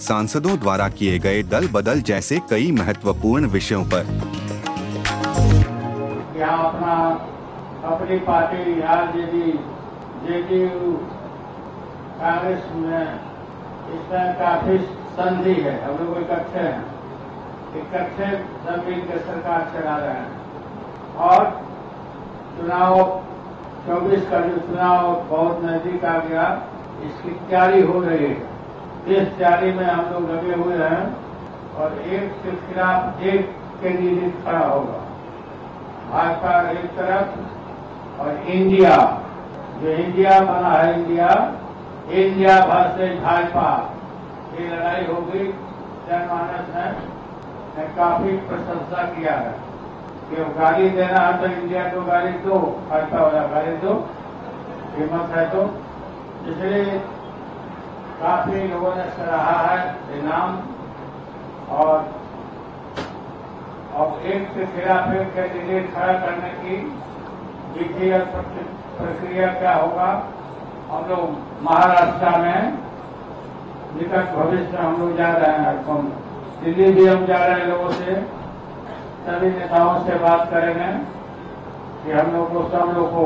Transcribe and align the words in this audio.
सांसदों 0.00 0.58
द्वारा 0.58 0.88
किए 0.88 1.18
गए 1.18 1.42
दल 1.42 1.68
बदल 1.68 2.00
जैसे 2.00 2.38
कई 2.50 2.70
महत्वपूर्ण 2.72 3.46
विषयों 3.46 3.84
पर। 3.84 4.04
यहाँ 6.36 6.68
अपना 6.68 6.92
अपनी 7.88 8.18
पार्टी 8.18 8.80
आरजेडी 8.82 9.52
जेडीयू, 10.26 10.92
कांग्रेस 12.20 12.62
में 12.74 13.14
इसमें 13.88 14.34
काफ़ी 14.34 14.78
संधि 15.12 15.54
है। 15.54 15.74
हम 15.84 16.06
लोग 16.06 16.18
इकट्ठे 16.18 16.58
हैं। 16.58 16.84
इकट्ठे 17.76 18.30
सब 18.36 18.86
मिलकर 18.88 19.18
सरकार 19.18 19.72
चला 19.74 19.96
रहे 19.96 20.14
हैं। 20.14 21.14
और 21.14 21.44
चुनाव 22.58 23.22
24 23.86 24.30
का 24.30 24.40
जो 24.40 24.56
चुनाव 24.56 25.14
बहुत 25.30 25.64
नज़दीक 25.64 26.04
आ 26.04 26.18
गया, 26.18 26.62
इसकी 27.04 27.30
तैयारी 27.30 27.82
हो 27.82 28.00
रही 28.00 28.24
है। 28.24 28.57
इस 29.10 29.28
तैयारी 29.28 29.72
में 29.72 29.84
हम 29.84 30.04
लोग 30.12 30.30
लगे 30.30 30.54
हुए 30.54 30.76
हैं, 30.78 31.02
और 31.76 31.98
एक 32.08 32.32
के 32.42 32.50
खिलाफ 32.62 33.22
एक 33.24 33.50
कैंडिडेट 33.82 34.44
खड़ा 34.44 34.64
होगा। 34.66 34.98
भाजपा 36.10 36.52
एक 36.70 36.86
तरफ़ 36.96 38.20
और 38.20 38.30
इंडिया, 38.48 38.96
जो 39.80 39.88
इंडिया 39.94 40.40
बना 40.42 40.70
है 40.70 40.92
इंडिया 40.94 41.28
इंडिया 42.10 42.58
वर्सेज 42.66 43.18
भाजपा 43.22 43.68
ये 44.54 44.68
लड़ाई 44.68 45.04
होगी, 45.06 45.44
जनमानस 46.06 46.68
ने 47.76 47.84
काफ़ी 47.96 48.36
प्रशंसा 48.48 49.02
किया 49.08 49.34
है 49.36 49.52
कि 50.30 50.44
गाली 50.54 50.88
देना 50.90 51.20
है 51.20 51.36
तो 51.40 51.46
इंडिया 51.52 51.82
को 51.90 52.00
गाली 52.04 52.32
दो, 52.44 52.58
भाजपा 52.90 53.20
वाला 53.20 53.42
गाली 53.48 53.76
दो, 53.78 53.92
हिम्मत 54.96 55.36
है 55.36 55.44
तो। 55.50 55.62
इसलिए 56.46 57.00
काफ़ी 58.20 58.60
लोगों 58.68 58.94
ने 58.94 59.04
सराहा 59.10 59.58
है 59.66 60.18
इनाम 60.18 60.56
और 61.74 61.98
अब 63.96 64.20
एक 64.26 64.48
के 64.54 64.66
खिलाफ 64.66 65.12
एक 65.14 65.34
कैंडिडेट 65.34 65.94
खड़ा 65.94 66.12
करने 66.12 66.50
की 66.58 66.76
विधि 67.74 68.10
और 68.12 68.24
प्रक्रिया 68.98 69.46
क्या 69.52 69.74
होगा? 69.74 70.08
हम 70.90 71.08
लोग 71.08 71.36
महाराष्ट्र 71.62 72.38
में 72.38 72.78
निकट 73.96 74.34
भविष्य 74.34 74.72
में 74.72 74.80
हम 74.80 75.00
लोग 75.00 75.16
जा 75.16 75.30
रहे 75.32 75.58
हैं 75.58 75.74
दिल्ली 76.64 76.92
भी 76.92 77.06
हम 77.06 77.24
जा 77.26 77.44
रहे 77.44 77.60
हैं 77.60 77.66
लोगों 77.66 77.90
से। 77.90 78.14
सभी 79.26 79.48
नेताओं 79.50 80.04
से 80.06 80.14
बात 80.18 80.50
करेंगे 80.50 80.90
कि 82.04 82.18
हम 82.18 82.32
लोग 82.32 82.52
को, 82.52 82.62
सब 82.68 82.92
लोग 82.96 83.08
को 83.10 83.24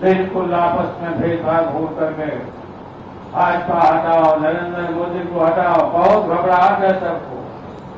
बिल्कुल 0.00 0.54
आपस 0.54 0.90
में 1.02 1.20
भेदभाव 1.20 1.70
भूल 1.70 1.88
करके 1.98 2.28
भाजपा 3.32 3.78
हटाओ, 3.80 4.36
नरेंद्र 4.36 4.90
मोदी 4.90 5.20
को 5.20 5.44
हटाओ, 5.44 5.90
बहुत 5.90 6.24
घबराहट 6.24 6.78
है 6.78 6.92
सबको। 7.00 7.36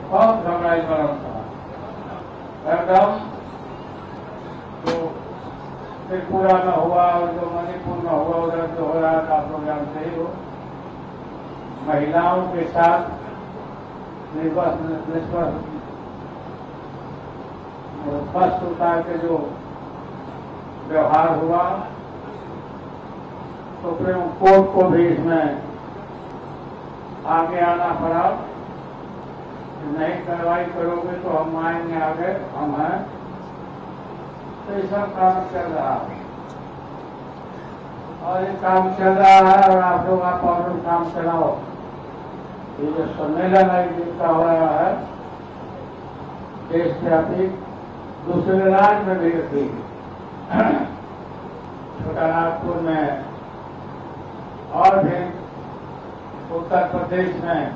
बहुत 0.08 0.44
घबराई 0.44 0.80
गरम 0.80 1.12
था। 1.22 1.32
एकदम 2.72 3.08
जो 4.84 4.96
त्रिपुरा 6.08 6.54
में 6.64 6.74
हुआ 6.74 7.04
और 7.04 7.26
जो 7.26 7.50
मणिपुर 7.54 7.96
में 8.04 8.10
हुआ, 8.10 8.36
उधर 8.36 8.66
जो 8.66 8.84
हो 8.86 9.00
रहा 9.00 9.12
था 9.12 9.38
प्रोग्राम 9.40 9.64
जानते 9.66 10.00
ही 10.00 10.26
महिलाओं 11.88 12.42
के 12.42 12.64
साथ 12.68 13.00
निष्पक्ष 18.04 18.62
उतार 18.62 19.00
के 19.00 19.18
जो 19.18 19.34
व्यवहार 20.88 21.28
हुआ 21.38 21.62
सुप्रीम 23.82 24.20
कोर्ट 24.20 24.74
को 24.74 24.82
भी 24.88 25.06
इसमें 25.06 25.62
आगे 27.26 27.60
आना 27.60 27.88
पड़ा। 27.92 28.38
नहीं 29.98 30.26
कार्रवाई 30.26 30.64
करोगे 30.64 31.12
तो 31.12 31.30
हम 31.30 31.56
आएँगे 31.66 32.00
आगे, 32.00 32.28
हम 32.56 32.74
हैं। 32.74 32.98
तो 34.66 34.74
ये 34.74 34.82
सब 34.82 35.16
काम 35.16 35.40
चल 35.52 35.72
रहा 35.72 35.94
है। 35.94 36.20
और 38.22 38.42
ये 38.42 38.52
काम 38.52 38.94
चल 38.94 39.12
रहा 39.12 39.38
है 39.38 39.70
और 39.70 39.82
आप 39.82 40.06
लोग 40.06 40.22
आप 40.22 40.44
और 40.44 40.62
काम 40.86 41.04
चलाओ। 41.10 41.58
ये 42.80 42.86
जो 42.86 43.06
सम्मेलन 43.06 43.70
है 43.70 43.96
जिनका 43.96 44.28
हो 44.28 44.44
रहा 44.44 44.70
है, 44.70 44.94
देशव्यापी, 46.68 47.46
दूसरे 48.26 48.70
राज्य 48.70 49.04
में 49.06 49.18
भी 49.18 49.30
छोटा 52.02 52.26
नागपुर 52.26 52.76
में 52.76 53.31
और 54.72 54.98
भी 54.98 55.24
उत्तर 56.54 56.82
प्रदेश 56.88 57.34
में, 57.44 57.74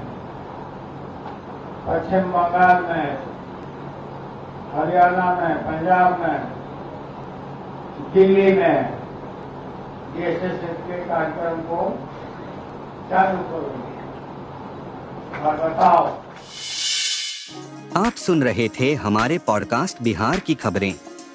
पश्चिम 1.86 2.32
बंगाल 2.32 2.82
में, 2.82 3.18
हरियाणा 4.74 5.34
में, 5.34 5.56
पंजाब 5.58 6.20
में, 6.20 6.38
दिल्ली 8.12 8.52
में 8.52 8.96
डीएसएस 10.12 10.60
के 10.62 11.04
कार्यक्रम 11.04 11.60
को 11.60 12.08
चालू 13.10 13.38
करूँगी। 13.38 13.96
और 15.40 15.70
बताओ। 15.70 16.06
आप 18.06 18.12
सुन 18.12 18.42
रहे 18.42 18.68
थे 18.68 18.94
हमारे 18.94 19.38
पॉडकास्ट 19.38 20.02
बिहार 20.02 20.38
की 20.38 20.54
खबरें। 20.54 20.94